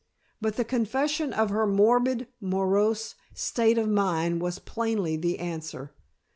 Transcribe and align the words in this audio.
But 0.41 0.55
the 0.55 0.65
confession 0.65 1.31
of 1.31 1.51
her 1.51 1.67
morbid, 1.67 2.25
morose 2.39 3.13
state 3.35 3.77
of 3.77 3.87
mind 3.87 4.41
was 4.41 4.57
plainly 4.57 5.15
the 5.15 5.37
answer. 5.37 5.93